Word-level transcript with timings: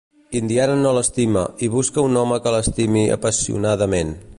Indiana 0.37 0.77
no 0.79 0.93
l'estima 0.97 1.43
i 1.67 1.71
busca 1.75 2.07
un 2.09 2.21
home 2.23 2.43
que 2.47 2.55
l'estimi 2.57 3.09
apassionadament. 3.21 4.19